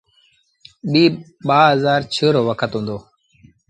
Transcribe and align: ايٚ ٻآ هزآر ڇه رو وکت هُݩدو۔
ايٚ 0.93 1.11
ٻآ 1.47 1.59
هزآر 1.73 2.01
ڇه 2.13 2.27
رو 2.33 2.41
وکت 2.49 2.71
هُݩدو۔ 2.75 2.97